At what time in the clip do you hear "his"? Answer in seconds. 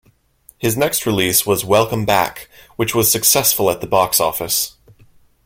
0.57-0.75